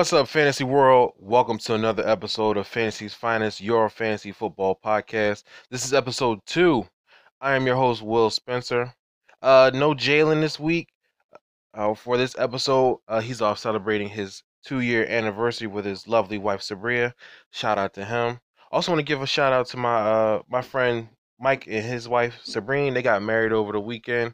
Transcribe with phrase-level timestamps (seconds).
[0.00, 1.12] What's up, Fantasy World?
[1.18, 5.42] Welcome to another episode of Fantasy's Finest, your fantasy football podcast.
[5.70, 6.86] This is episode two.
[7.38, 8.94] I am your host, Will Spencer.
[9.42, 10.88] Uh, no Jalen this week.
[11.74, 16.62] Uh, for this episode, uh, he's off celebrating his two-year anniversary with his lovely wife
[16.62, 17.12] Sabria.
[17.50, 18.40] Shout out to him.
[18.72, 22.08] Also, want to give a shout out to my uh my friend Mike and his
[22.08, 22.94] wife Sabrine.
[22.94, 24.32] They got married over the weekend.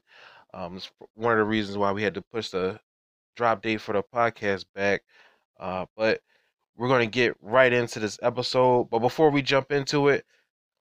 [0.54, 2.78] Um, it's one of the reasons why we had to push the
[3.34, 5.02] drop date for the podcast back.
[5.58, 6.20] Uh, but
[6.76, 8.90] we're going to get right into this episode.
[8.90, 10.24] But before we jump into it,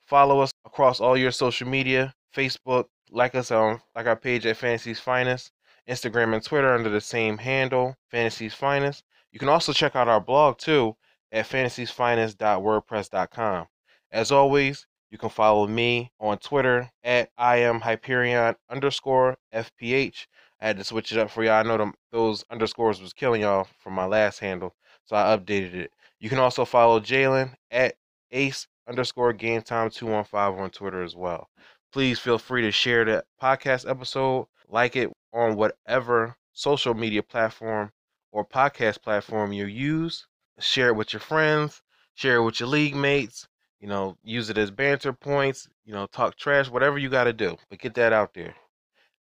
[0.05, 4.57] follow us across all your social media Facebook, like us on like our page at
[4.57, 5.51] Fantasy's Finest,
[5.87, 9.03] Instagram and Twitter under the same handle, Fantasy's Finest.
[9.31, 10.95] You can also check out our blog too
[11.31, 13.67] at fantasysfinest.wordpress.com.
[14.11, 20.27] As always, you can follow me on Twitter at I am Hyperion underscore FPH.
[20.61, 21.53] I had to switch it up for y'all.
[21.53, 25.73] I know them, those underscores was killing y'all from my last handle, so I updated
[25.75, 25.91] it.
[26.19, 27.95] You can also follow Jalen at
[28.31, 31.49] Ace underscore Game Time two one five on Twitter as well.
[31.91, 37.91] Please feel free to share the podcast episode, like it on whatever social media platform
[38.31, 40.25] or podcast platform you use.
[40.59, 41.81] Share it with your friends.
[42.15, 43.47] Share it with your league mates.
[43.81, 45.67] You know, use it as banter points.
[45.85, 48.55] You know, talk trash, whatever you got to do, but get that out there.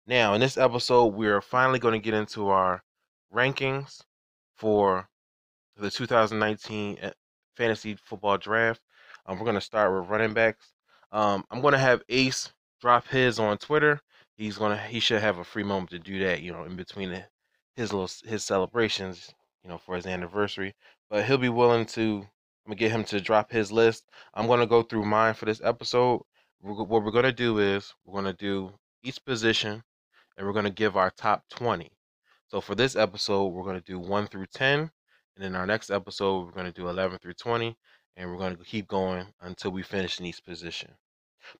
[0.05, 2.83] Now, in this episode, we're finally going to get into our
[3.33, 4.01] rankings
[4.57, 5.07] for
[5.77, 7.11] the 2019 eh,
[7.55, 8.81] fantasy football draft.
[9.25, 10.73] Um, we're going to start with running backs.
[11.13, 12.51] Um, I'm going to have Ace
[12.81, 14.01] drop his on Twitter.
[14.35, 17.23] He's gonna he should have a free moment to do that, you know, in between
[17.77, 19.33] his little his celebrations,
[19.63, 20.75] you know, for his anniversary.
[21.09, 22.27] But he'll be willing to.
[22.65, 24.09] I'm gonna get him to drop his list.
[24.33, 26.23] I'm gonna go through mine for this episode.
[26.59, 29.81] What we're gonna do is we're gonna do each position
[30.37, 31.91] and we're going to give our top 20.
[32.47, 34.91] So for this episode, we're going to do 1 through 10.
[35.35, 37.75] And in our next episode, we're going to do 11 through 20.
[38.15, 40.91] And we're going to keep going until we finish in each position.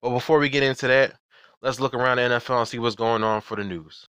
[0.02, 1.16] But before we get into that,
[1.62, 4.08] let's look around the NFL and see what's going on for the news.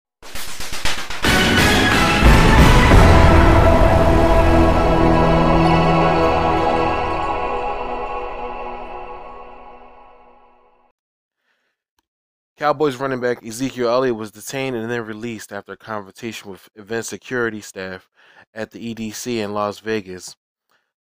[12.62, 17.04] Cowboys running back Ezekiel Elliott was detained and then released after a confrontation with event
[17.04, 18.08] security staff
[18.54, 20.36] at the EDC in Las Vegas.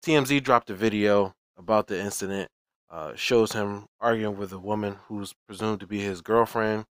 [0.02, 2.50] TMZ dropped a video about the incident.
[2.90, 6.86] Uh, shows him arguing with a woman who's presumed to be his girlfriend.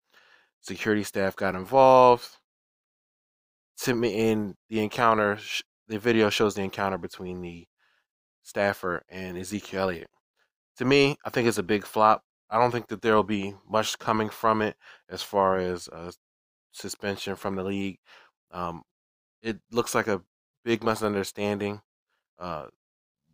[0.63, 2.27] Security staff got involved.
[3.87, 5.39] In the encounter,
[5.89, 7.67] the video shows the encounter between the
[8.43, 10.09] staffer and Ezekiel Elliott.
[10.79, 12.23] To me, I think it's a big flop.
[12.55, 14.77] I don't think that there will be much coming from it
[15.09, 16.13] as far as uh,
[16.71, 17.99] suspension from the league.
[18.53, 18.83] Um,
[19.43, 20.23] it looks like a
[20.65, 21.81] big misunderstanding.
[22.39, 22.67] Uh,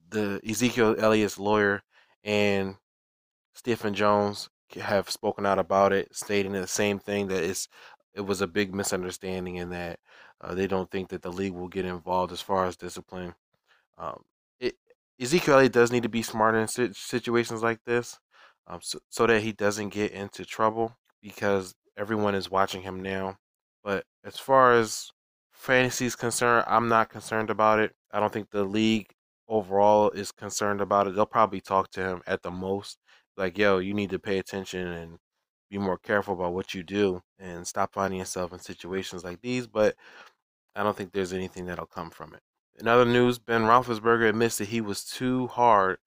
[0.09, 1.83] the Ezekiel Elliott's lawyer
[2.25, 2.77] and
[3.53, 4.49] Stephen Jones
[4.81, 7.69] have spoken out about it, stating the same thing that it's
[8.15, 10.01] it was a big misunderstanding and that
[10.41, 13.35] uh, they don't think that the league will get involved as far as discipline.
[13.99, 14.23] Um,
[14.59, 14.77] it,
[15.21, 18.19] Ezekiel Elliott does need to be smarter in situations like this
[18.71, 23.37] um, so, so that he doesn't get into trouble because everyone is watching him now.
[23.83, 25.11] But as far as
[25.51, 27.93] fantasy is concerned, I'm not concerned about it.
[28.13, 29.09] I don't think the league
[29.49, 31.15] overall is concerned about it.
[31.15, 32.99] They'll probably talk to him at the most,
[33.37, 35.19] like, yo, you need to pay attention and
[35.69, 39.67] be more careful about what you do and stop finding yourself in situations like these.
[39.67, 39.97] But
[40.77, 42.41] I don't think there's anything that'll come from it.
[42.79, 45.99] In other news, Ben Roethlisberger admits that he was too hard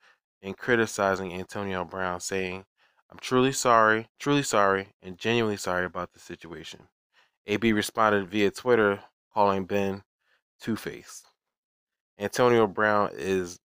[0.44, 2.66] in criticizing Antonio Brown, saying,
[3.10, 6.82] I'm truly sorry, truly sorry, and genuinely sorry about the situation.
[7.48, 9.00] AB responded via Twitter,
[9.34, 10.04] calling Ben
[10.60, 11.24] Two Face.
[12.20, 13.60] Antonio Brown is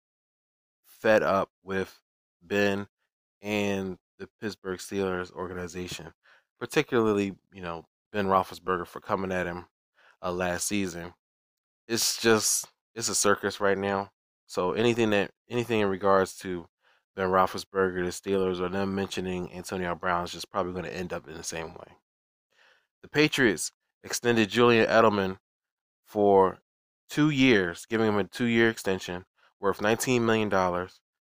[0.86, 2.00] fed up with
[2.42, 2.86] Ben
[3.42, 6.12] and the Pittsburgh Steelers organization,
[6.58, 9.66] particularly, you know, Ben Roethlisberger for coming at him
[10.22, 11.12] uh, last season.
[11.88, 14.10] It's just, it's a circus right now.
[14.48, 16.66] So anything that anything in regards to
[17.14, 21.12] Ben Roethlisberger, the Steelers, or them mentioning Antonio Brown is just probably going to end
[21.12, 21.96] up in the same way.
[23.02, 23.72] The Patriots
[24.02, 25.36] extended Julian Edelman
[26.06, 26.58] for
[27.10, 29.26] two years, giving him a two-year extension
[29.60, 30.48] worth $19 million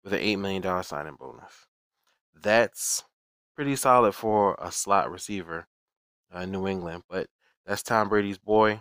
[0.02, 1.66] with an $8 million signing bonus.
[2.34, 3.04] That's
[3.54, 5.66] pretty solid for a slot receiver
[6.34, 7.26] uh, in New England, but
[7.66, 8.80] that's Tom Brady's boy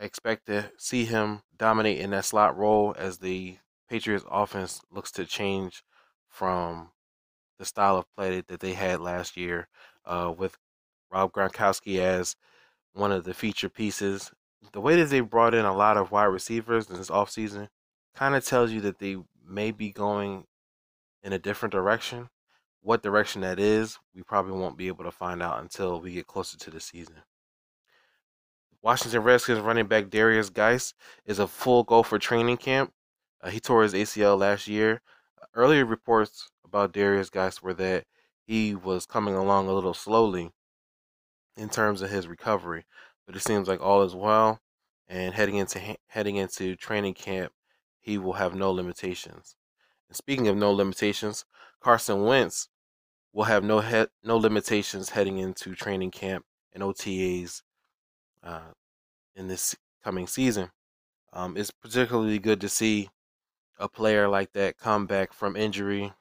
[0.00, 3.58] expect to see him dominate in that slot role as the
[3.88, 5.82] Patriots offense looks to change
[6.28, 6.90] from
[7.58, 9.68] the style of play that they had last year
[10.06, 10.56] uh, with
[11.12, 12.36] Rob Gronkowski as
[12.94, 14.32] one of the feature pieces
[14.72, 17.68] the way that they brought in a lot of wide receivers in this offseason
[18.14, 19.16] kind of tells you that they
[19.46, 20.44] may be going
[21.22, 22.28] in a different direction.
[22.82, 26.26] What direction that is, we probably won't be able to find out until we get
[26.26, 27.16] closer to the season.
[28.82, 30.94] Washington Redskins running back Darius Guice
[31.26, 32.92] is a full go for training camp.
[33.42, 35.02] Uh, he tore his ACL last year.
[35.54, 38.04] Earlier reports about Darius Guice were that
[38.42, 40.52] he was coming along a little slowly
[41.56, 42.86] in terms of his recovery,
[43.26, 44.60] but it seems like all is well.
[45.08, 47.52] And heading into heading into training camp,
[48.00, 49.56] he will have no limitations.
[50.08, 51.44] And speaking of no limitations,
[51.80, 52.68] Carson Wentz
[53.32, 57.62] will have no he- no limitations heading into training camp and OTAs
[58.42, 58.72] uh,
[59.34, 60.70] in this coming season.
[61.32, 63.08] Um, it's particularly good to see
[63.78, 66.12] a player like that come back from injury.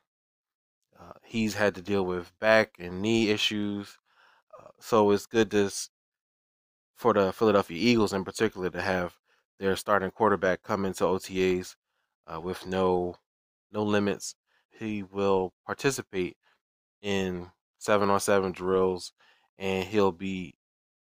[1.00, 3.98] Uh, he's had to deal with back and knee issues,
[4.60, 5.71] uh, so it's good to
[6.95, 9.18] for the Philadelphia Eagles in particular to have
[9.57, 11.75] their starting quarterback come into OTAs
[12.27, 13.16] uh, with no
[13.71, 14.36] no limits.
[14.69, 16.38] He will participate
[17.01, 19.13] in seven on seven drills,
[19.57, 20.56] and he'll be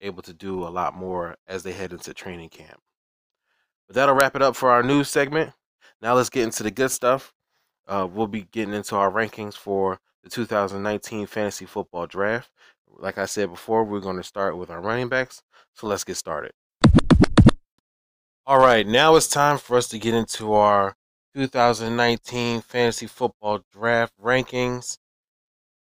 [0.04, 2.80] able to do a lot more as they head into training camp.
[3.86, 5.52] But that'll wrap it up for our news segment.
[6.00, 7.32] Now let's get into the good stuff.
[7.86, 12.50] Uh, we'll be getting into our rankings for the 2019 fantasy football draft.
[12.88, 15.42] Like I said before, we're going to start with our running backs.
[15.74, 16.52] So let's get started.
[18.46, 20.96] All right, now it's time for us to get into our
[21.34, 24.98] 2019 fantasy football draft rankings.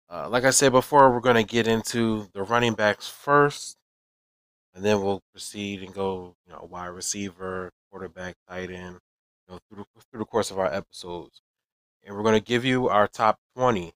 [0.09, 3.77] Uh, like I said before, we're going to get into the running backs first,
[4.73, 8.99] and then we'll proceed and go, you know, wide receiver, quarterback, tight end,
[9.47, 11.41] you know, through the, through the course of our episodes.
[12.03, 13.91] And we're going to give you our top 20.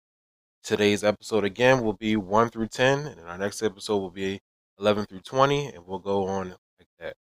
[0.63, 4.39] Today's episode again will be 1 through 10, and our next episode will be
[4.79, 7.15] 11 through 20, and we'll go on like that.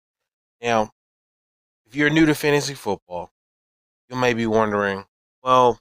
[0.61, 0.91] Now,
[1.85, 3.31] if you're new to fantasy football,
[4.09, 5.05] you may be wondering,
[5.43, 5.79] well,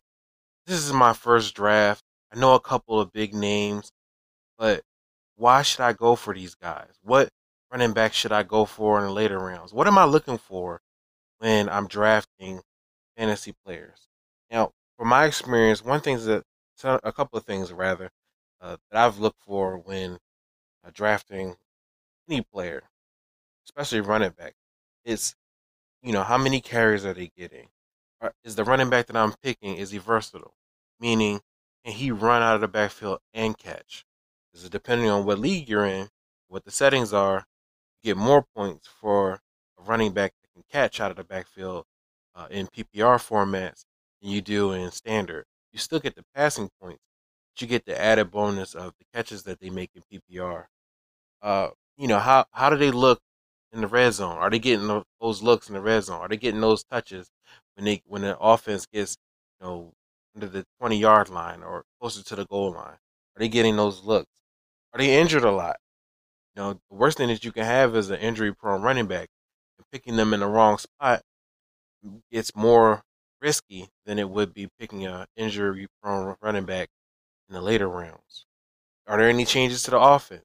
[0.67, 2.02] this is my first draft.
[2.32, 3.93] I know a couple of big names,
[4.58, 4.82] but
[5.37, 6.99] why should I go for these guys?
[7.02, 7.28] What
[7.70, 9.72] running back should I go for in the later rounds?
[9.72, 10.81] What am I looking for
[11.38, 12.61] when I'm drafting
[13.17, 14.08] fantasy players?
[14.50, 16.44] Now, from my experience, one thing that
[16.84, 18.11] a couple of things rather
[18.61, 20.19] uh, that I've looked for when
[20.84, 21.56] uh, drafting
[22.28, 22.82] any player,
[23.67, 24.55] especially running back,
[25.05, 25.34] is
[26.02, 27.69] you know how many carries are they getting?
[28.44, 30.55] is the running back that I'm picking is he versatile?
[30.99, 31.40] Meaning,
[31.84, 34.05] can he run out of the backfield and catch?
[34.52, 36.08] Because depending on what league you're in,
[36.49, 37.46] what the settings are,
[38.02, 39.41] get more points for
[39.79, 41.85] a running back that can catch out of the backfield
[42.35, 43.85] uh, in PPR formats
[44.20, 45.44] than you do in standard.
[45.73, 47.00] You still get the passing points,
[47.55, 50.67] but you get the added bonus of the catches that they make in PPR.
[51.43, 53.20] Uh, you know how how do they look
[53.73, 54.38] in the red zone?
[54.38, 56.20] Are they getting those looks in the red zone?
[56.20, 57.31] Are they getting those touches
[57.76, 59.17] when they when the offense gets
[59.61, 59.93] you know
[60.35, 62.99] under the twenty yard line or closer to the goal line?
[63.37, 64.31] Are they getting those looks?
[64.94, 65.80] Are they injured a lot?
[66.60, 69.31] Know, the worst thing that you can have is an injury prone running back.
[69.79, 71.22] And picking them in the wrong spot
[72.31, 73.02] gets more
[73.40, 76.90] risky than it would be picking an injury prone running back
[77.48, 78.44] in the later rounds.
[79.06, 80.44] Are there any changes to the offense?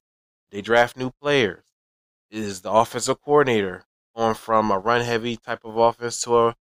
[0.52, 1.66] They draft new players.
[2.32, 3.84] Is the offensive coordinator
[4.16, 6.56] going from a run heavy type of offense to a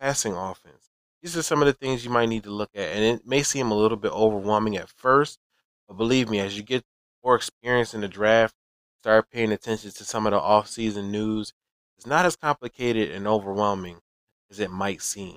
[0.00, 0.90] passing offense.
[1.22, 3.44] These are some of the things you might need to look at, and it may
[3.44, 5.38] seem a little bit overwhelming at first,
[5.86, 6.84] but believe me, as you get
[7.22, 8.56] more experience in the draft,
[9.06, 11.52] start paying attention to some of the off-season news,
[11.96, 13.98] it's not as complicated and overwhelming
[14.50, 15.36] as it might seem.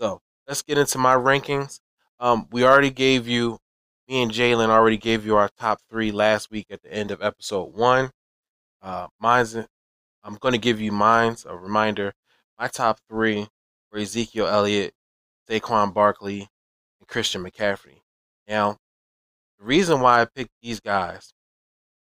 [0.00, 1.78] So let's get into my rankings.
[2.18, 3.58] Um, we already gave you,
[4.08, 7.22] me and Jalen already gave you our top three last week at the end of
[7.22, 8.10] episode one.
[8.82, 12.12] Uh, mine's, I'm going to give you mine's a reminder.
[12.58, 13.46] My top three
[13.92, 14.94] were Ezekiel Elliott,
[15.48, 16.48] Saquon Barkley,
[16.98, 18.00] and Christian McCaffrey.
[18.48, 18.78] Now,
[19.60, 21.32] the reason why I picked these guys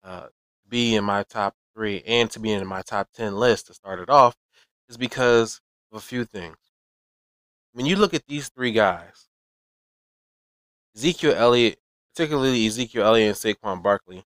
[0.03, 0.27] uh,
[0.73, 3.99] be in my top three and to be in my top 10 list to start
[3.99, 4.35] it off
[4.89, 5.61] is because
[5.91, 6.57] of a few things.
[7.73, 9.27] When you look at these three guys,
[10.95, 11.79] Ezekiel Elliott,
[12.13, 14.23] particularly Ezekiel Elliott and Saquon Barkley,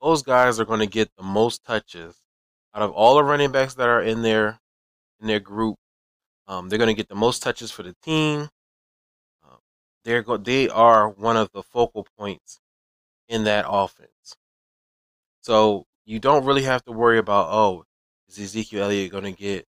[0.00, 2.16] those guys are going to get the most touches
[2.74, 4.58] out of all the running backs that are in their
[5.20, 5.76] in their group
[6.46, 8.48] um, they're going to get the most touches for the team.
[9.44, 9.56] Uh,
[10.04, 12.60] they're go- they are one of the focal points
[13.28, 14.36] in that offense.
[15.44, 17.84] So you don't really have to worry about oh,
[18.28, 19.66] is Ezekiel Elliott going to get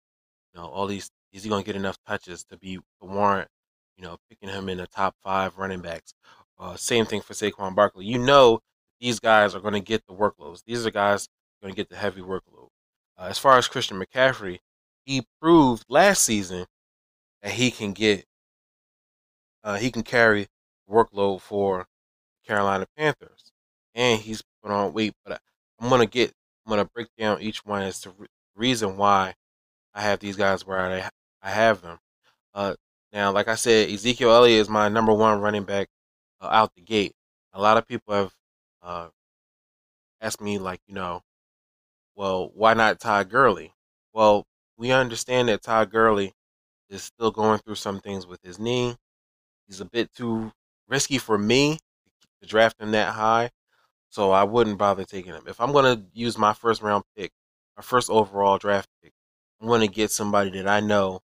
[0.52, 1.10] you know all these?
[1.32, 3.48] Is he going to get enough touches to be to warrant
[3.96, 6.14] you know picking him in the top five running backs?
[6.60, 8.06] Uh, same thing for Saquon Barkley.
[8.06, 8.60] You know
[9.00, 10.62] these guys are going to get the workloads.
[10.64, 11.28] These are guys
[11.60, 12.68] going to get the heavy workload.
[13.18, 14.60] Uh, as far as Christian McCaffrey,
[15.04, 16.66] he proved last season
[17.42, 18.26] that he can get
[19.64, 20.46] uh, he can carry
[20.88, 21.88] workload for
[22.46, 23.50] Carolina Panthers,
[23.92, 25.14] and he's put on weight.
[25.24, 25.40] But
[25.80, 26.32] I'm gonna get
[26.66, 29.34] I'm gonna break down each one as to re- reason why
[29.94, 31.10] I have these guys where I
[31.42, 31.98] I have them.
[32.54, 32.76] Uh,
[33.12, 35.88] now, like I said, Ezekiel Elliott is my number one running back
[36.40, 37.14] uh, out the gate.
[37.52, 38.34] A lot of people have
[38.82, 39.08] uh,
[40.20, 41.22] asked me, like, you know,
[42.16, 43.74] well, why not Todd Gurley?
[44.12, 46.32] Well, we understand that Todd Gurley
[46.90, 48.96] is still going through some things with his knee.
[49.68, 50.52] He's a bit too
[50.88, 51.78] risky for me
[52.42, 53.50] to draft him that high,
[54.14, 55.42] so I wouldn't bother taking him.
[55.48, 57.32] If I'm going to use my first round pick,
[57.76, 59.12] my first overall draft pick,
[59.60, 61.20] I'm going to get somebody that I know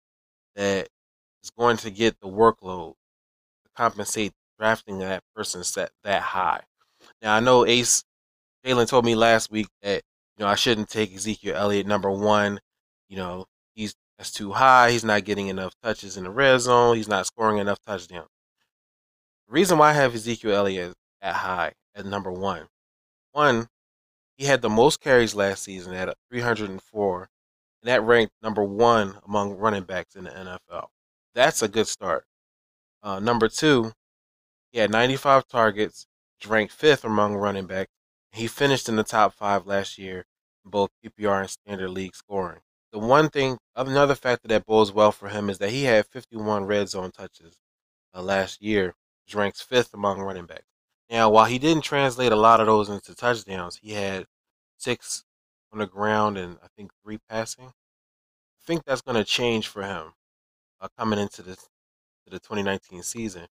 [0.54, 0.88] that
[1.42, 6.60] is going to get the workload to compensate drafting that person set that high.
[7.22, 8.04] Now I know Ace
[8.66, 10.02] Jalen told me last week that
[10.36, 12.60] you know I shouldn't take Ezekiel Elliott number one.
[13.08, 14.90] You know he's that's too high.
[14.90, 16.96] He's not getting enough touches in the red zone.
[16.96, 18.28] He's not scoring enough touchdowns.
[19.48, 22.66] The reason why I have Ezekiel Elliott at high at number one,
[23.34, 23.68] one,
[24.36, 27.28] he had the most carries last season at 304,
[27.82, 30.86] and that ranked number one among running backs in the NFL.
[31.34, 32.24] That's a good start.
[33.02, 33.92] Uh, number two,
[34.72, 36.06] he had 95 targets,
[36.46, 37.90] ranked fifth among running backs.
[38.32, 40.26] He finished in the top five last year
[40.64, 42.60] in both PPR and standard league scoring.
[42.92, 46.64] The one thing, another factor that bodes well for him is that he had 51
[46.64, 47.58] red zone touches
[48.14, 50.73] uh, last year, which ranks fifth among running backs.
[51.10, 54.26] Now, while he didn't translate a lot of those into touchdowns, he had
[54.78, 55.24] six
[55.72, 57.66] on the ground and I think three passing.
[57.66, 60.12] I think that's going to change for him
[60.80, 61.68] uh, coming into this
[62.24, 63.46] to the 2019 season.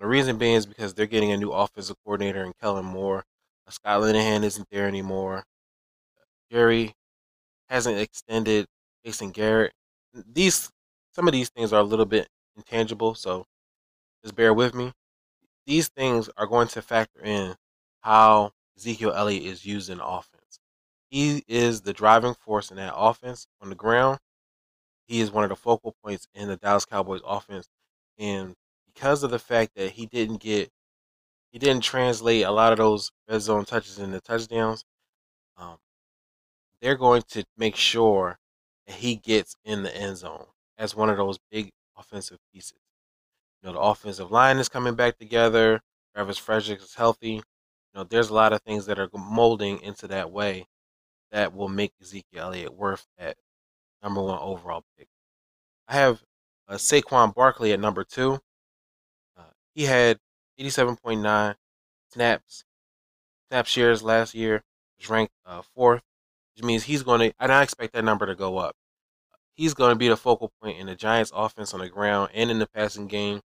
[0.00, 3.24] The reason being is because they're getting a new offensive coordinator in Kellen Moore.
[3.66, 5.44] Uh, Scott Linehan isn't there anymore.
[6.50, 6.94] Jerry
[7.68, 8.66] hasn't extended
[9.04, 9.72] Jason Garrett.
[10.14, 10.70] These
[11.12, 13.46] some of these things are a little bit intangible, so
[14.22, 14.92] just bear with me.
[15.66, 17.56] These things are going to factor in
[18.00, 20.60] how Ezekiel Elliott is used in offense.
[21.10, 24.18] He is the driving force in that offense on the ground.
[25.06, 27.68] He is one of the focal points in the Dallas Cowboys offense.
[28.18, 28.54] And
[28.86, 30.70] because of the fact that he didn't get
[31.52, 34.84] he didn't translate a lot of those red zone touches into touchdowns,
[35.56, 35.78] um,
[36.82, 38.38] they're going to make sure
[38.86, 40.46] that he gets in the end zone
[40.78, 42.85] as one of those big offensive pieces.
[43.62, 45.80] You know, the offensive line is coming back together.
[46.14, 47.34] Travis Frederick is healthy.
[47.34, 47.42] You
[47.94, 50.66] know, there's a lot of things that are molding into that way
[51.30, 53.36] that will make Ezekiel Elliott worth that
[54.02, 55.08] number one overall pick.
[55.88, 56.22] I have
[56.68, 58.40] uh, Saquon Barkley at number two.
[59.36, 60.18] Uh, he had
[60.58, 61.54] 87.9
[62.12, 62.64] snaps,
[63.48, 64.62] snap shares last year,
[64.98, 66.02] was ranked uh, fourth,
[66.54, 68.74] which means he's going to, and I expect that number to go up.
[69.56, 72.50] He's going to be the focal point in the Giants' offense on the ground and
[72.50, 73.40] in the passing game.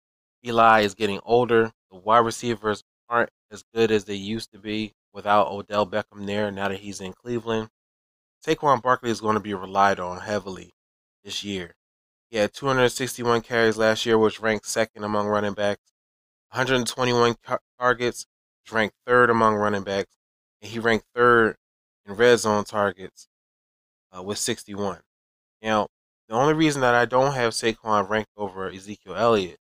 [0.45, 1.73] Eli is getting older.
[1.91, 6.51] The wide receivers aren't as good as they used to be without Odell Beckham there
[6.51, 7.69] now that he's in Cleveland.
[8.45, 10.73] Saquon Barkley is going to be relied on heavily
[11.25, 11.75] this year.
[12.31, 15.83] He had 261 carries last year, which ranked second among running backs.
[16.53, 18.27] 121 car- targets,
[18.63, 20.17] which ranked third among running backs.
[20.63, 21.57] And he ranked third
[22.07, 23.29] in red zone targets
[24.17, 25.01] uh, with 61.
[25.63, 25.89] Now,
[26.31, 29.59] the only reason that I don't have Saquon ranked over Ezekiel Elliott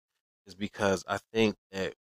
[0.48, 1.94] is because I think that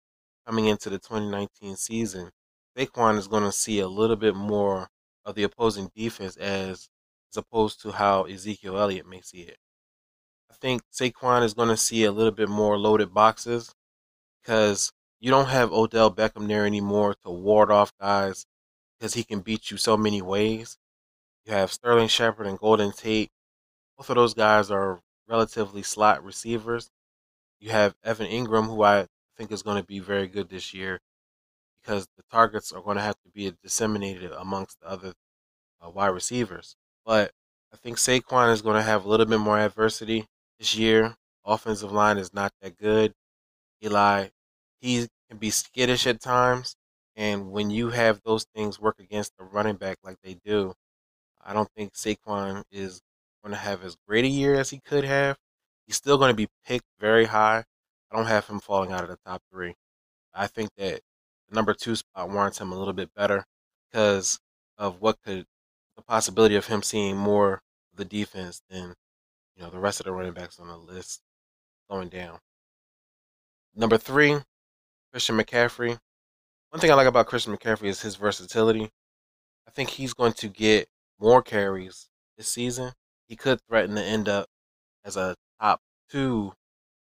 [0.47, 2.29] coming into the 2019 season,
[2.77, 4.87] Saquon is going to see a little bit more
[5.25, 6.87] of the opposing defense as,
[7.29, 9.57] as opposed to how Ezekiel Elliott may see it.
[10.49, 13.75] I think Saquon is going to see a little bit more loaded boxes
[14.41, 18.45] because you don't have Odell Beckham there anymore to ward off guys
[18.97, 20.77] because he can beat you so many ways.
[21.45, 23.29] You have Sterling Shepard and Golden Tate.
[23.97, 26.89] Both of those guys are relatively slot receivers.
[27.59, 29.07] You have Evan Engram, who I
[29.37, 30.99] think is going to be very good this year
[31.81, 35.13] because the targets are going to have to be disseminated amongst the other
[35.81, 36.75] uh, wide receivers.
[37.05, 37.31] But
[37.73, 40.27] I think Saquon is going to have a little bit more adversity
[40.59, 41.15] this year.
[41.45, 43.13] Offensive line is not that good.
[43.83, 44.29] Eli,
[44.79, 46.75] he can be skittish at times.
[47.15, 50.73] And when you have those things work against the running back like they do,
[51.43, 53.01] I don't think Saquon is
[53.43, 55.37] going to have as great a year as he could have.
[55.85, 57.65] He's still going to be picked very high.
[58.11, 59.75] I don't have him falling out of the top three.
[60.33, 61.01] I think that
[61.49, 63.45] the number two spot warrants him a little bit better
[63.91, 64.39] because
[64.77, 65.45] of what could
[65.95, 68.95] the possibility of him seeing more of the defense than
[69.55, 71.21] you know the rest of the running backs on the list
[71.89, 72.39] going down.
[73.75, 74.37] Number three,
[75.11, 75.99] Christian McCaffrey.
[76.69, 78.89] One thing I like about Christian McCaffrey is his versatility.
[79.67, 80.87] I think he's going to get
[81.19, 82.93] more carries this this season,
[83.27, 84.47] he could threaten to end up
[85.03, 86.53] as a top two,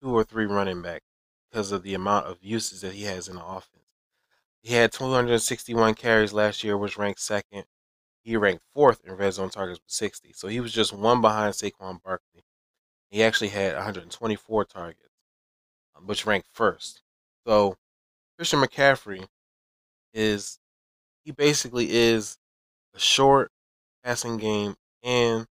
[0.03, 1.03] two or three running back
[1.51, 3.85] because of the amount of uses that he has in the offense.
[4.63, 7.65] He had 261 carries last year, which ranked second.
[8.23, 10.33] He ranked fourth in red zone targets with 60.
[10.35, 12.45] So he was just one behind Saquon Barkley.
[13.11, 15.09] He actually had 124 targets,
[15.97, 17.03] um, which ranked first.
[17.47, 17.77] So
[18.37, 19.27] Christian McCaffrey
[20.13, 20.59] is
[21.25, 22.39] he basically is
[22.95, 23.51] a short
[24.05, 25.47] passing game and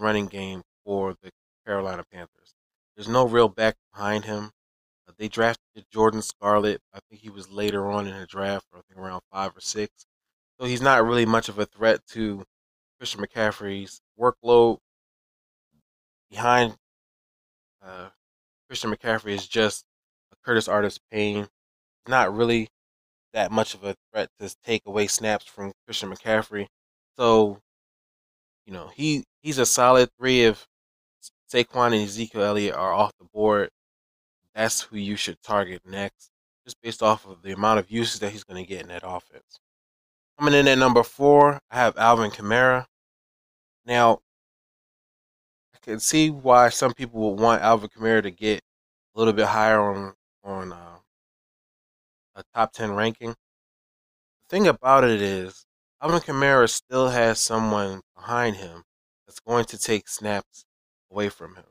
[0.00, 1.30] running game for the
[1.66, 2.54] Carolina Panthers.
[2.96, 4.50] There's no real back behind him.
[5.08, 6.80] Uh, they drafted Jordan Scarlett.
[6.92, 10.06] I think he was later on in the draft, I think around five or six.
[10.58, 12.44] So he's not really much of a threat to
[12.98, 14.78] Christian McCaffrey's workload.
[16.30, 16.76] Behind
[17.82, 18.10] uh,
[18.68, 19.84] Christian McCaffrey is just
[20.32, 21.48] a Curtis Artis Payne.
[22.06, 22.68] Not really
[23.32, 26.66] that much of a threat to take away snaps from Christian McCaffrey.
[27.16, 27.60] So,
[28.66, 30.66] you know, he he's a solid three if
[31.52, 33.70] Saquon and Ezekiel Elliott are off the board.
[34.54, 36.30] That's who you should target next,
[36.64, 39.02] just based off of the amount of uses that he's going to get in that
[39.04, 39.58] offense.
[40.38, 42.86] Coming in at number four, I have Alvin Kamara.
[43.86, 44.20] Now,
[45.74, 48.60] I can see why some people would want Alvin Kamara to get
[49.14, 50.98] a little bit higher on on uh,
[52.34, 53.30] a top ten ranking.
[53.30, 53.36] The
[54.48, 55.66] thing about it is,
[56.02, 58.84] Alvin Kamara still has someone behind him
[59.26, 60.64] that's going to take snaps
[61.10, 61.64] away from him.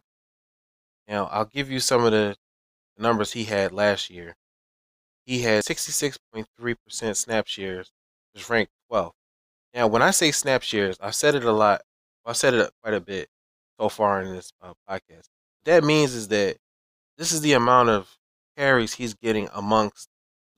[1.08, 2.36] Now, I'll give you some of the
[2.96, 4.36] numbers he had last year.
[5.26, 7.92] He had 66.3% snap shares,
[8.34, 9.14] which ranked 12th.
[9.74, 11.82] Now, when I say snap shares, I've said it a lot.
[12.24, 13.30] I've said it quite a bit
[13.80, 15.30] so far in this uh, podcast.
[15.58, 16.58] What that means is that
[17.18, 18.18] this is the amount of
[18.56, 20.08] carries he's getting amongst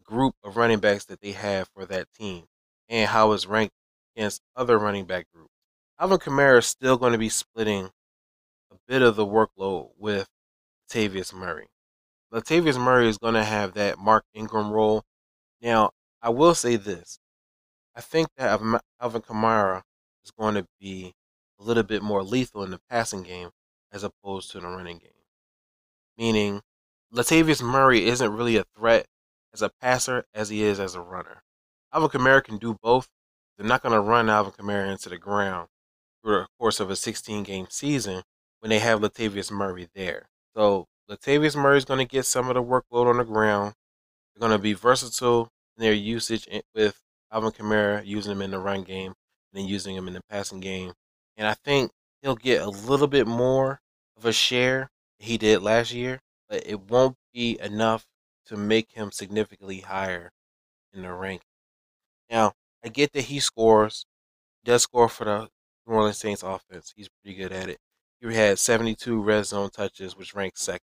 [0.03, 2.43] group of running backs that they have for that team
[2.91, 3.73] and how it's ranked
[4.15, 5.49] against other running back groups.
[5.99, 7.89] Alvin Kamara is still going to be splitting
[8.71, 10.27] a bit of the workload with
[10.91, 11.67] Latavius Murray.
[12.33, 15.03] Latavius Murray is going to have that Mark Ingram role.
[15.61, 17.17] Now, I will say this.
[17.95, 18.59] I think that
[19.01, 19.83] Alvin Kamara
[20.23, 21.13] is going to be
[21.59, 23.49] a little bit more lethal in the passing game
[23.91, 25.11] as opposed to the running game.
[26.17, 26.61] Meaning,
[27.13, 29.05] Latavius Murray isn't really a threat
[29.53, 31.43] as a passer as he is as a runner.
[31.93, 33.09] Alvin Kamara can do both.
[33.57, 35.67] They're not going to run Alvin Kamara into the ground
[36.23, 38.23] through the course of a 16 game season
[38.59, 40.29] when they have Latavius Murray there.
[40.55, 43.73] So Latavius Murray is going to get some of the workload on the ground.
[44.33, 47.01] They're going to be versatile in their usage with
[47.31, 49.13] Alvin Kamara, using him in the run game
[49.53, 50.93] and then using him in the passing game.
[51.37, 53.81] And I think he'll get a little bit more
[54.17, 58.05] of a share he did last year, but it won't be enough
[58.45, 60.31] to make him significantly higher
[60.93, 61.50] in the ranking.
[62.31, 64.05] Now, I get that he scores,
[64.63, 65.49] does score for the
[65.85, 66.93] New Orleans Saints offense.
[66.95, 67.77] He's pretty good at it.
[68.21, 70.85] He had 72 red zone touches, which ranked second.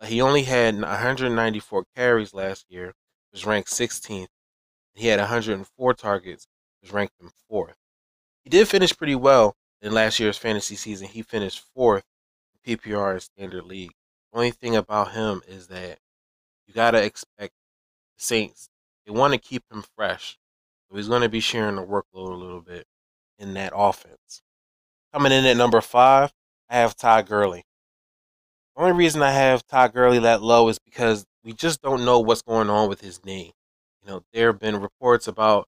[0.00, 2.94] Uh, he only had 194 carries last year,
[3.30, 4.28] which ranked 16th.
[4.94, 6.46] He had 104 targets,
[6.80, 7.76] which ranked him fourth.
[8.44, 11.08] He did finish pretty well in last year's fantasy season.
[11.08, 12.04] He finished fourth
[12.54, 13.92] in PPR and standard league.
[14.32, 15.98] The only thing about him is that
[16.66, 17.52] you gotta expect
[18.16, 18.70] the Saints.
[19.04, 20.38] They want to keep him fresh,
[20.88, 22.86] so he's going to be sharing the workload a little bit
[23.38, 24.42] in that offense.
[25.12, 26.32] Coming in at number five,
[26.68, 27.64] I have Todd Gurley.
[28.74, 32.20] The only reason I have Todd Gurley that low is because we just don't know
[32.20, 33.52] what's going on with his knee.
[34.02, 35.66] You know, there have been reports about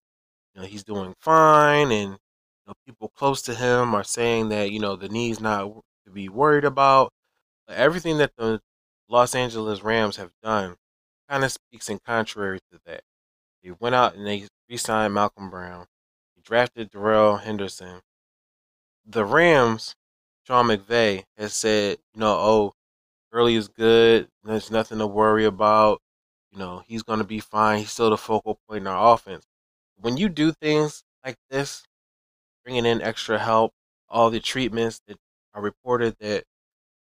[0.55, 4.71] you know he's doing fine, and you know people close to him are saying that
[4.71, 5.73] you know the knee's not
[6.05, 7.13] to be worried about.
[7.67, 8.61] But everything that the
[9.09, 10.77] Los Angeles Rams have done
[11.29, 13.03] kind of speaks in contrary to that.
[13.63, 15.87] They went out and they re-signed Malcolm Brown.
[16.35, 18.01] He drafted Darrell Henderson.
[19.07, 19.95] The Rams,
[20.47, 22.75] Sean McVay has said, you know, oh,
[23.33, 24.29] Gurley is good.
[24.45, 26.01] There's nothing to worry about.
[26.51, 27.79] You know, he's going to be fine.
[27.79, 29.45] He's still the focal point in our offense.
[29.97, 31.83] When you do things like this,
[32.65, 33.73] bringing in extra help,
[34.09, 35.19] all the treatments that
[35.55, 36.45] are reported that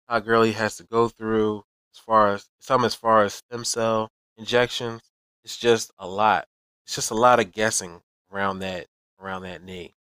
[0.08, 4.10] Todd Gurley has to go through, as far as some as far as stem cell
[4.36, 5.02] injections.
[5.44, 6.46] It's just a lot.
[6.88, 8.00] It's just a lot of guessing
[8.32, 8.86] around that
[9.20, 9.92] around that knee.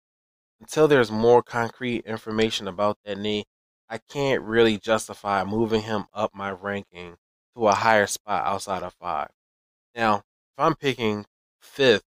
[0.62, 3.43] Until there's more concrete information about that knee,
[3.89, 7.17] I can't really justify moving him up my ranking
[7.58, 9.28] to a higher spot outside of five.
[9.95, 11.26] Now, if I'm picking
[11.60, 12.06] fifth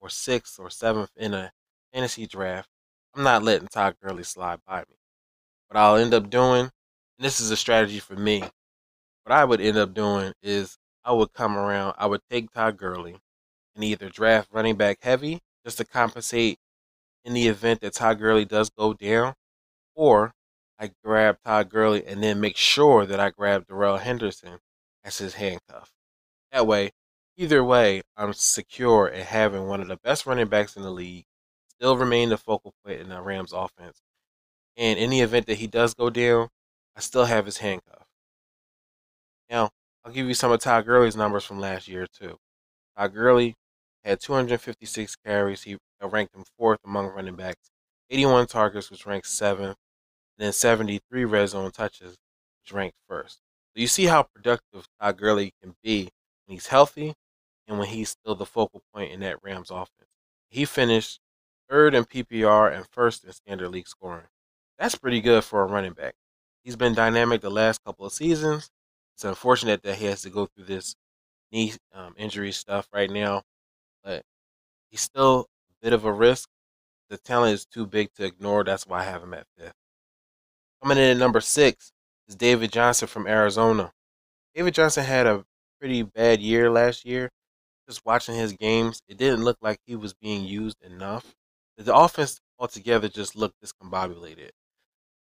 [0.00, 1.52] or sixth or seventh in a
[1.92, 2.68] fantasy draft,
[3.14, 4.96] I'm not letting Todd Gurley slide by me.
[5.68, 6.72] What I'll end up doing, and
[7.20, 11.32] this is a strategy for me, what I would end up doing is I would
[11.32, 13.20] come around, I would take Todd Gurley
[13.76, 16.58] and either draft running back heavy just to compensate
[17.24, 19.34] in the event that Todd Gurley does go down,
[19.94, 20.32] or
[20.78, 24.58] I grab Todd Gurley and then make sure that I grab Darrell Henderson
[25.04, 25.90] as his handcuff.
[26.52, 26.90] That way,
[27.36, 31.24] either way, I'm secure in having one of the best running backs in the league,
[31.68, 34.00] still remain the focal point in the Rams offense.
[34.76, 36.48] And in the event that he does go down,
[36.96, 38.06] I still have his handcuff.
[39.50, 39.70] Now,
[40.04, 42.36] I'll give you some of Todd Gurley's numbers from last year, too.
[42.96, 43.54] Todd Gurley
[44.06, 45.62] had 256 carries.
[45.62, 47.70] He ranked him fourth among running backs.
[48.10, 49.76] 81 targets, which ranked seventh
[50.38, 52.16] and then 73 red zone touches,
[52.62, 53.40] which ranked first.
[53.74, 56.10] So you see how productive Todd Gurley can be
[56.44, 57.14] when he's healthy
[57.66, 60.10] and when he's still the focal point in that Rams offense.
[60.48, 61.20] He finished
[61.68, 64.26] third in PPR and first in standard league scoring.
[64.78, 66.14] That's pretty good for a running back.
[66.62, 68.70] He's been dynamic the last couple of seasons.
[69.14, 70.94] It's unfortunate that he has to go through this
[71.50, 73.42] knee um, injury stuff right now,
[74.06, 74.22] but
[74.90, 76.48] he's still a bit of a risk.
[77.10, 78.64] The talent is too big to ignore.
[78.64, 79.74] That's why I have him at fifth.
[80.80, 81.92] Coming in at number six
[82.28, 83.92] is David Johnson from Arizona.
[84.54, 85.44] David Johnson had a
[85.80, 87.30] pretty bad year last year.
[87.88, 91.34] Just watching his games, it didn't look like he was being used enough.
[91.76, 94.50] The offense altogether just looked discombobulated.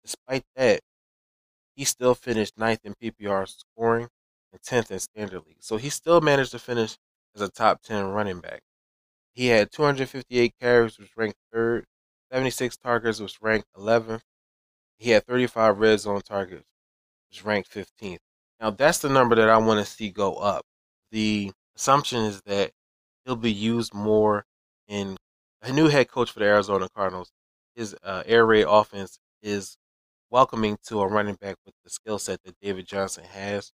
[0.05, 0.81] Despite that,
[1.75, 4.09] he still finished ninth in PPR scoring
[4.53, 5.57] and 10th in standard league.
[5.61, 6.97] So he still managed to finish
[7.35, 8.61] as a top 10 running back.
[9.35, 11.85] He had 258 carries, which ranked third,
[12.33, 14.23] 76 targets, which ranked 11th,
[14.99, 16.65] he had 35 red zone targets,
[17.29, 18.19] which ranked 15th.
[18.61, 20.65] Now, that's the number that I want to see go up.
[21.11, 22.71] The assumption is that
[23.25, 24.45] he'll be used more
[24.89, 25.17] in
[25.63, 27.31] a new head coach for the Arizona Cardinals.
[27.75, 29.77] His uh, air raid offense is
[30.31, 33.73] welcoming to a running back with the skill set that David Johnson has.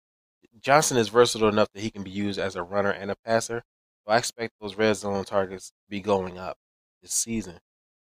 [0.61, 3.63] Johnson is versatile enough that he can be used as a runner and a passer.
[4.05, 6.57] So I expect those red zone targets to be going up
[7.01, 7.59] this season.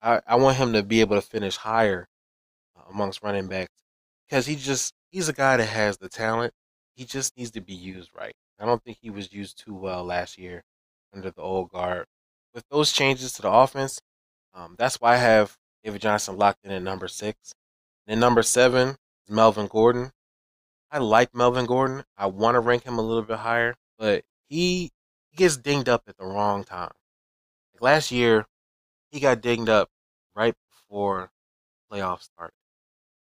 [0.02, 2.08] I, I want him to be able to finish higher
[2.90, 3.74] amongst running backs
[4.28, 6.54] because he just he's a guy that has the talent.
[6.96, 8.34] He just needs to be used right.
[8.60, 10.64] I don't think he was used too well last year
[11.14, 12.06] under the old guard.
[12.54, 14.00] With those changes to the offense,
[14.54, 17.54] um, that's why I have David Johnson locked in at number six.
[18.08, 20.12] And number seven is Melvin Gordon.
[20.92, 22.04] I like Melvin Gordon.
[22.18, 24.92] I want to rank him a little bit higher, but he
[25.32, 26.92] he gets dinged up at the wrong time.
[27.74, 28.46] Like last year,
[29.12, 29.90] he got dinged up
[30.36, 31.32] right before
[31.92, 32.54] playoffs started.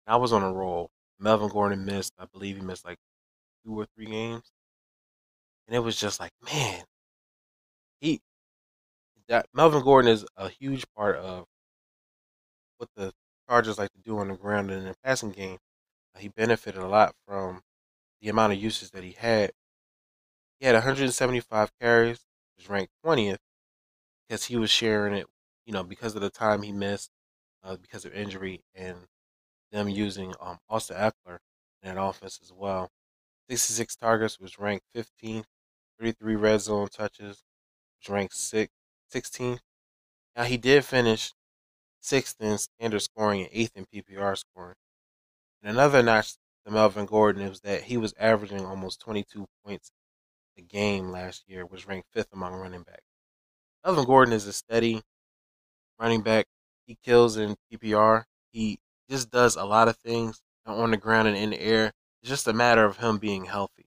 [0.08, 0.90] I was on a roll.
[1.20, 2.98] Melvin Gordon missed, I believe he missed like
[3.64, 4.52] two or three games.
[5.68, 6.84] And it was just like, man,
[8.00, 8.20] he
[9.28, 11.46] that Melvin Gordon is a huge part of
[12.78, 13.14] what the
[13.48, 15.58] Chargers like to do on the ground and in the passing game.
[16.18, 17.62] He benefited a lot from
[18.22, 19.52] the amount of usage that he had.
[20.62, 22.24] He had 175 carries,
[22.56, 23.40] which ranked 20th,
[24.30, 25.26] because he was sharing it,
[25.66, 27.10] you know, because of the time he missed,
[27.64, 29.08] uh, because of injury, and
[29.72, 31.40] them using um, Austin Ekeler
[31.82, 32.92] in that offense as well.
[33.50, 35.46] 66 targets, was ranked 15th.
[36.00, 37.44] 33 red zone touches,
[37.98, 39.62] which ranked 16th.
[40.36, 41.34] Now, he did finish
[42.02, 44.76] sixth in standard scoring and eighth in PPR scoring.
[45.64, 49.92] And another notch to Melvin Gordon was that he was averaging almost 22 points
[50.62, 53.02] a game last year, was ranked fifth among running backs.
[53.84, 55.02] Melvin Gordon is a steady
[56.00, 56.48] running back.
[56.86, 58.26] He kills in PPR.
[58.52, 61.92] He just does a lot of things on the ground and in the air.
[62.22, 63.86] It's just a matter of him being healthy.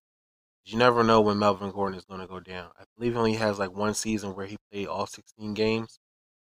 [0.65, 2.71] You never know when Melvin Gordon is going to go down.
[2.79, 5.99] I believe he only has like one season where he played all 16 games.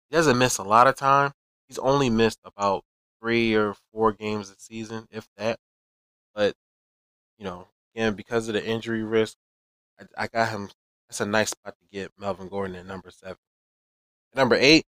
[0.08, 1.32] He doesn't miss a lot of time.
[1.68, 2.84] He's only missed about
[3.20, 5.58] three or four games a season, if that.
[6.34, 6.54] But,
[7.38, 9.36] you know, again, because of the injury risk,
[10.00, 10.70] I, I got him.
[11.08, 13.36] That's a nice spot to get Melvin Gordon at number seven.
[14.32, 14.84] At number eight,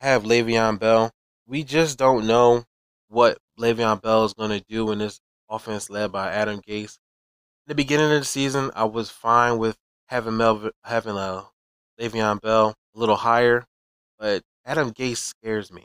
[0.00, 1.10] I have Le'Veon Bell.
[1.46, 2.64] We just don't know
[3.08, 6.98] what Le'Veon Bell is going to do in this offense led by Adam Gase.
[7.66, 11.44] In the beginning of the season, I was fine with having Melvin, having a uh,
[12.00, 13.64] Le'Veon Bell a little higher,
[14.18, 15.84] but Adam Gase scares me.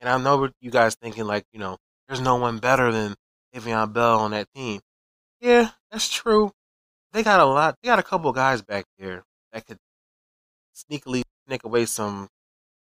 [0.00, 1.78] And I know you guys thinking like, you know,
[2.08, 3.14] there's no one better than
[3.54, 4.80] Le'Veon Bell on that team.
[5.40, 6.52] Yeah, that's true.
[7.16, 7.76] They got a lot.
[7.82, 9.78] They got a couple guys back there that could
[10.74, 12.28] sneakily sneak away some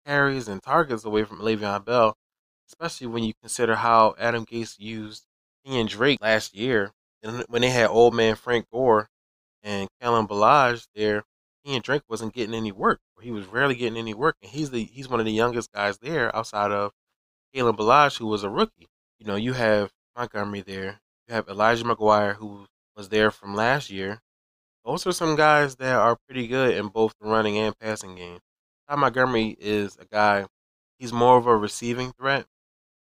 [0.06, 2.16] carries and targets away from Le'Veon Bell
[2.68, 5.24] especially when you consider how Adam Gase used
[5.66, 6.92] Kenyan Drake last year.
[7.22, 9.08] And when they had old man Frank Gore
[9.62, 11.24] and Kalen Ballage there,
[11.64, 13.00] Kenyan Drake wasn't getting any work.
[13.20, 15.98] He was rarely getting any work, and he's the he's one of the youngest guys
[15.98, 16.92] there outside of
[17.54, 18.88] Kalen Ballage, who was a rookie.
[19.18, 21.00] You know, you have Montgomery there.
[21.26, 24.20] You have Elijah McGuire, who was there from last year.
[24.84, 28.38] Those are some guys that are pretty good in both the running and passing game.
[28.88, 30.46] Ty Montgomery is a guy.
[30.98, 32.46] He's more of a receiving threat,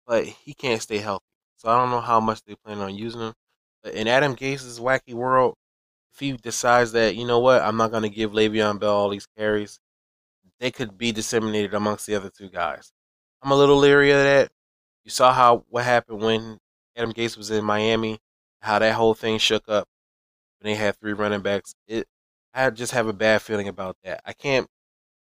[0.06, 1.24] but he can't stay healthy.
[1.56, 3.34] So I don't know how much they plan on using him.
[3.82, 5.54] But in Adam Gase's wacky world,
[6.12, 9.08] if he decides that you know what, I'm not going to give Le'Veon Bell all
[9.10, 9.80] these carries,
[10.60, 12.92] they could be disseminated amongst the other two guys.
[13.42, 14.50] I'm a little leery of that.
[15.04, 16.58] You saw how what happened when
[16.96, 18.18] Adam Gase was in Miami,
[18.64, 19.86] how that whole thing shook up
[20.58, 21.74] when they had three running backs.
[21.86, 22.06] It,
[22.54, 24.22] I just have a bad feeling about that.
[24.24, 24.66] I can't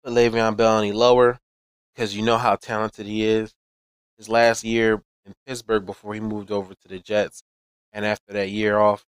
[0.02, 1.38] put Le'Veon Bell any lower
[1.94, 3.54] because you know how talented he is.
[4.16, 7.42] His last year in Pittsburgh before he moved over to the Jets,
[7.92, 9.04] and after that year off,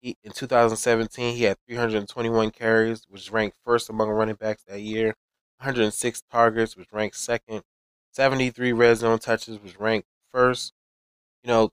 [0.00, 5.14] he, in 2017 he had 321 carries, which ranked first among running backs that year.
[5.58, 7.62] 106 targets, which ranked second.
[8.12, 10.72] 73 red zone touches, which ranked first.
[11.42, 11.70] You know,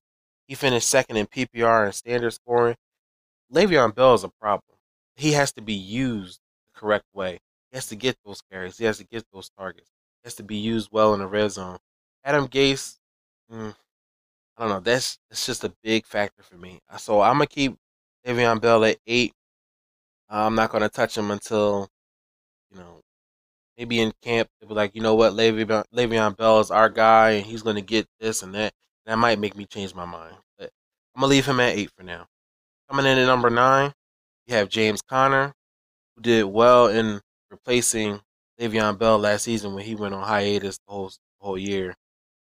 [0.50, 2.76] he finished second in PPR and standard scoring.
[3.54, 4.78] Le'Veon Bell is a problem.
[5.16, 7.40] He has to be used the correct way.
[7.72, 8.80] He has to get those carries.
[8.80, 9.92] He has to get those targets.
[10.24, 11.78] He has to be used well in the red zone.
[12.24, 12.98] Adam Gase,
[13.52, 13.76] mm,
[14.58, 14.80] I don't know.
[14.80, 16.80] That's that's just a big factor for me.
[16.98, 17.78] So I'm gonna keep
[18.26, 19.34] Le'Veon Bell at eight.
[20.30, 21.90] I'm not gonna touch him until
[22.72, 23.02] you know
[23.78, 27.32] maybe in camp they be like, you know what, Le'Veon, Le'Veon Bell is our guy,
[27.32, 28.74] and he's gonna get this and that.
[29.10, 30.70] That might make me change my mind, but
[31.16, 32.28] I'm gonna leave him at eight for now.
[32.88, 33.92] Coming in at number nine,
[34.46, 35.56] you have James Conner,
[36.16, 37.20] who did well in
[37.50, 38.22] replacing
[38.62, 41.96] Le'Veon Bell last season when he went on hiatus the whole the whole year.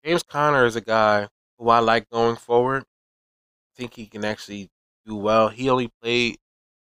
[0.05, 2.83] James Conner is a guy who I like going forward.
[2.83, 4.69] I think he can actually
[5.07, 5.49] do well.
[5.49, 6.37] He only played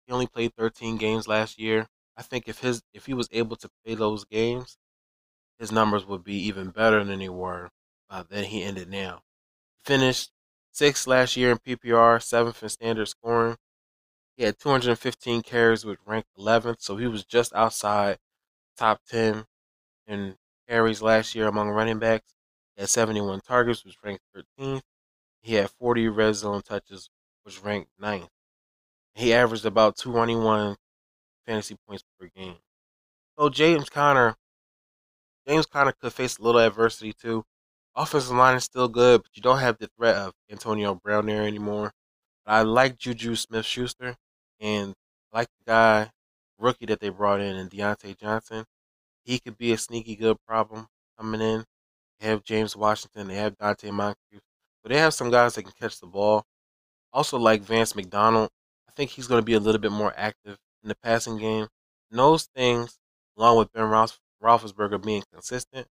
[0.05, 1.87] he only played 13 games last year.
[2.15, 4.77] I think if his if he was able to play those games,
[5.59, 7.69] his numbers would be even better than they were
[8.09, 9.23] uh, than he ended now.
[9.87, 10.31] He finished
[10.73, 13.55] sixth last year in PPR, seventh in standard scoring.
[14.35, 18.17] He had 215 carries, which ranked 11th, so he was just outside
[18.75, 19.45] top 10
[20.05, 20.35] in
[20.67, 22.33] carries last year among running backs.
[22.75, 24.81] He had 71 targets, which ranked 13th.
[25.41, 27.09] He had 40 red zone touches,
[27.43, 28.27] which ranked 9th.
[29.15, 30.75] He averaged about 221
[31.45, 32.57] fantasy points per game.
[33.39, 34.35] So James Conner,
[35.47, 37.45] James Conner could face a little adversity too.
[37.99, 41.47] Offensive line is still good, but you don't have the threat of Antonio Brown there
[41.47, 41.91] anymore.
[42.45, 44.15] But I like Juju Smith Schuster
[44.59, 44.93] and
[45.33, 46.11] I like the guy,
[46.59, 48.65] rookie that they brought in, and Diontae Johnson.
[49.23, 50.85] He could be a sneaky good problem
[51.17, 51.65] coming in.
[52.19, 54.41] They have James Washington, they have Donte Moncrief.
[54.83, 56.45] But they have some guys that can catch the ball.
[57.11, 58.49] Also like Vance McDonald.
[58.87, 61.67] I think he's going to be a little bit more active in the passing game.
[62.11, 62.99] And those things,
[63.35, 63.85] along with Ben
[64.43, 65.87] Roethlisberger being consistent,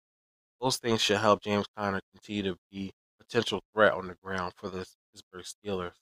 [0.62, 4.54] those things should help James Conner continue to be a potential threat on the ground
[4.56, 5.96] for the Pittsburgh Steelers.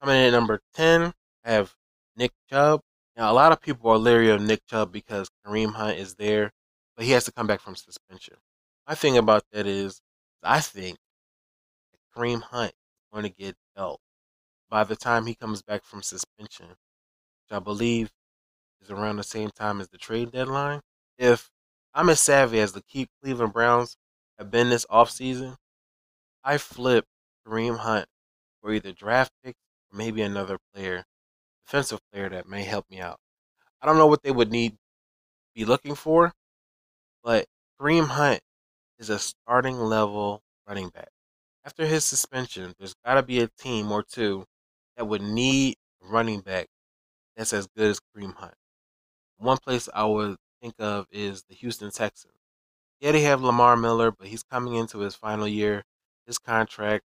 [0.00, 1.12] Coming in at number 10,
[1.44, 1.74] I have
[2.16, 2.80] Nick Chubb.
[3.16, 6.50] Now, a lot of people are leery of Nick Chubb because Kareem Hunt is there,
[6.96, 8.36] but he has to come back from suspension.
[8.88, 10.00] My thing about that is,
[10.42, 10.98] I think
[12.16, 14.00] Kareem Hunt is going to get dealt
[14.68, 18.10] by the time he comes back from suspension, which I believe
[18.80, 20.80] is around the same time as the trade deadline.
[21.18, 21.50] If
[21.94, 22.82] I'm as savvy as the
[23.22, 23.96] Cleveland Browns
[24.38, 25.56] have been this offseason,
[26.44, 27.06] I flip
[27.46, 28.06] Kareem Hunt
[28.60, 29.58] for either draft picks
[29.92, 31.04] or maybe another player,
[31.66, 33.18] defensive player that may help me out.
[33.80, 34.76] I don't know what they would need
[35.54, 36.32] be looking for,
[37.22, 37.46] but
[37.80, 38.40] Kareem Hunt
[38.98, 41.10] is a starting level running back.
[41.64, 44.46] After his suspension, there's got to be a team or two
[44.96, 46.68] that would need a running back
[47.36, 48.54] that's as good as Kareem Hunt.
[49.38, 52.34] One place I would think of is the Houston Texans.
[53.00, 55.82] Yeah, they have Lamar Miller, but he's coming into his final year,
[56.26, 57.04] his contract.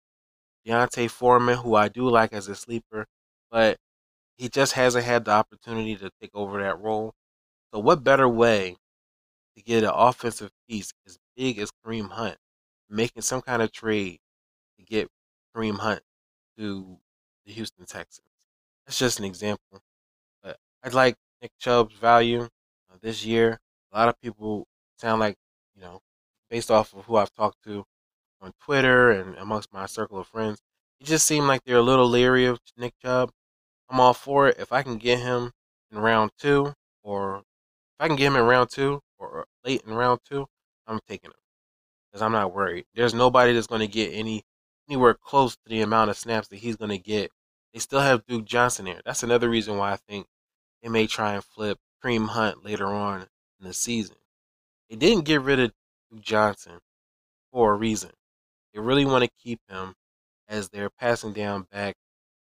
[0.66, 3.08] D'Onta Foreman, who I do like as a sleeper,
[3.52, 3.78] but
[4.38, 7.14] he just hasn't had the opportunity to take over that role.
[7.74, 8.78] So, what better way
[9.58, 12.38] to get an offensive piece as big as Kareem Hunt,
[12.90, 14.20] making some kind of trade
[14.80, 15.08] to get
[15.56, 16.02] Kareem Hunt
[16.58, 17.00] to
[17.46, 18.28] the Houston Texans?
[18.86, 19.82] That's just an example.
[20.44, 22.50] But I'd like Nick Chubb's value
[23.02, 23.60] this year.
[23.92, 25.38] A lot of people sound like,
[25.76, 26.02] you know,
[26.50, 27.86] based off of who I've talked to
[28.42, 30.60] on Twitter and amongst my circle of friends,
[31.00, 33.32] it just seemed like they're a little leery of Nick Chubb.
[33.90, 34.58] I'm all for it.
[34.60, 35.52] If I can get him
[35.92, 39.94] in round two, or if I can get him in round two, or late in
[39.94, 40.48] round two,
[40.88, 41.36] I'm taking him
[42.10, 42.86] because I'm not worried.
[42.96, 44.44] There's nobody that's going to get any
[44.90, 47.32] anywhere close to the amount of snaps that he's going to get.
[47.74, 49.02] They still have Duke Johnson there.
[49.06, 50.26] That's another reason why I think
[50.82, 53.28] they may try and flip Kareem Hunt later on
[53.60, 54.16] in the season.
[54.90, 55.74] They didn't get rid of
[56.20, 56.80] Johnson
[57.52, 58.12] for a reason.
[58.74, 59.96] They really want to keep him
[60.48, 61.96] as their passing down back,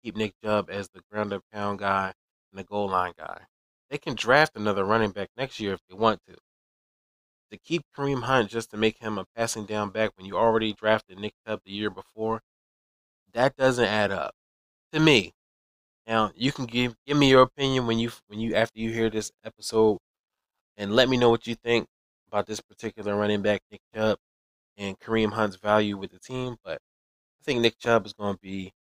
[0.03, 2.13] keep Nick Chubb as the ground up pound guy
[2.51, 3.41] and the goal line guy.
[3.89, 6.35] They can draft another running back next year if they want to.
[7.49, 10.73] to keep Kareem Hunt just to make him a passing down back when you already
[10.73, 12.41] drafted Nick Chubb the year before,
[13.33, 14.35] that doesn't add up
[14.91, 15.33] to me.
[16.07, 19.09] Now you can give give me your opinion when you when you after you hear
[19.09, 19.97] this episode,
[20.77, 21.87] and let me know what you think
[22.29, 24.17] about this particular running back Nick Chubb
[24.77, 26.55] and Kareem Hunt's value with the team.
[26.63, 26.79] But
[27.41, 28.71] I think Nick Chubb is going to be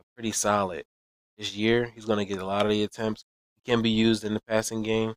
[0.00, 0.84] a pretty solid
[1.38, 1.92] this year.
[1.94, 3.24] He's going to get a lot of the attempts.
[3.54, 5.14] He can be used in the passing game.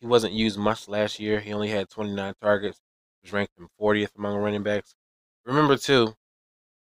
[0.00, 1.38] He wasn't used much last year.
[1.38, 2.80] He only had 29 targets,
[3.22, 4.94] which ranked him 40th among running backs.
[5.44, 6.14] Remember too,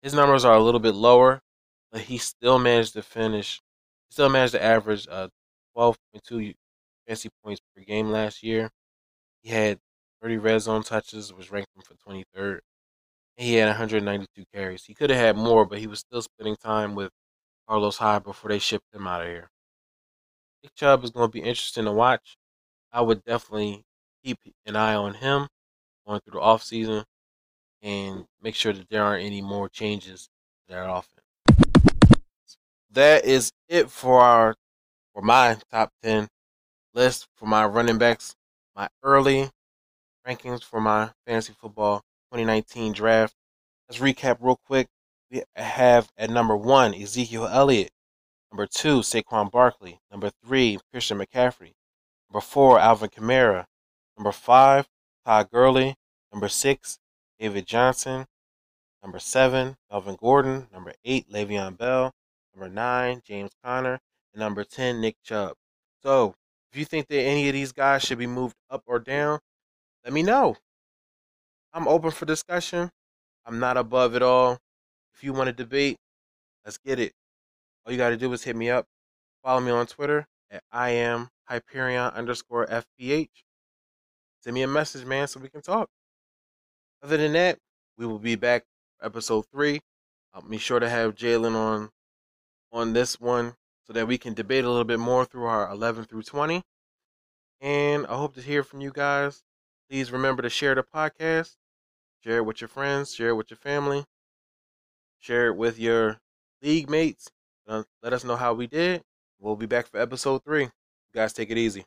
[0.03, 1.43] his numbers are a little bit lower,
[1.93, 3.61] but he still managed to finish
[4.11, 5.29] still managed to average uh,
[5.77, 6.55] 12.2
[7.07, 8.70] fantasy points per game last year.
[9.42, 9.79] He had
[10.23, 12.61] 30 red zone touches, which ranked him for 23rd.
[13.38, 14.85] And he had 192 carries.
[14.85, 17.11] He could have had more, but he was still spending time with
[17.68, 19.49] Carlos Hyde before they shipped him out of here.
[20.62, 22.37] Nick Chubb is going to be interesting to watch.
[22.92, 23.85] I would definitely
[24.23, 25.49] keep an eye on him
[26.07, 27.05] going through the offseason
[27.81, 30.29] and make sure that there aren't any more changes
[30.68, 31.19] to that offense
[32.92, 34.55] that is it for our
[35.14, 36.29] for my top ten
[36.94, 38.35] list for my running backs.
[38.74, 39.50] My early
[40.26, 43.35] rankings for my fantasy football 2019 draft.
[43.88, 44.88] Let's recap real quick.
[45.31, 47.90] We have at number one Ezekiel Elliott,
[48.50, 51.72] number two Saquon Barkley, number three Christian McCaffrey,
[52.29, 53.64] number four Alvin Kamara,
[54.16, 54.88] number five
[55.24, 55.94] Todd Gurley,
[56.33, 56.98] number six
[57.38, 58.26] David Johnson,
[59.03, 62.12] number seven Melvin Gordon, number eight Le'Veon Bell,
[62.55, 64.01] Number nine, James Conner.
[64.33, 65.55] And number 10, Nick Chubb.
[66.03, 66.35] So,
[66.73, 69.41] if you think that any of these guys should be moved up or down,
[70.05, 70.57] let me know.
[71.73, 72.91] I'm open for discussion.
[73.45, 74.59] I'm not above it all.
[75.15, 75.97] If you want to debate,
[76.65, 77.13] let's get it.
[77.85, 78.87] All you got to do is hit me up.
[79.43, 83.29] Follow me on Twitter at I am Hyperion underscore FPH.
[84.43, 85.89] Send me a message, man, so we can talk.
[87.03, 87.59] Other than that,
[87.99, 88.65] we will be back
[88.99, 89.81] for episode three.
[90.33, 91.91] I'll be sure to have Jalen on
[92.72, 93.54] on this one
[93.87, 96.62] so that we can debate a little bit more through our 11 through 20.
[97.61, 99.42] And I hope to hear from you guys.
[99.88, 101.56] Please remember to share the podcast,
[102.22, 104.04] share it with your friends, share it with your family,
[105.18, 106.20] share it with your
[106.62, 107.28] league mates.
[107.66, 109.02] Uh, let us know how we did.
[109.38, 110.64] We'll be back for episode three.
[110.64, 110.70] You
[111.14, 111.85] guys take it easy.